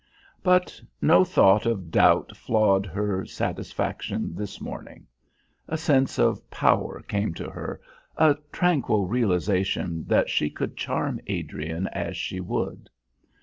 But 0.41 0.81
no 0.99 1.23
thought 1.23 1.67
of 1.67 1.91
doubt 1.91 2.35
flawed 2.35 2.87
her 2.87 3.23
satisfaction 3.23 4.33
this 4.33 4.59
morning. 4.59 5.05
A 5.67 5.77
sense 5.77 6.17
of 6.17 6.49
power 6.49 7.03
came 7.07 7.35
to 7.35 7.51
her, 7.51 7.79
a 8.17 8.35
tranquil 8.51 9.05
realisation 9.05 10.03
that 10.07 10.27
she 10.27 10.49
could 10.49 10.75
charm 10.75 11.19
Adrian 11.27 11.85
as 11.89 12.17
she 12.17 12.39
would. 12.39 12.89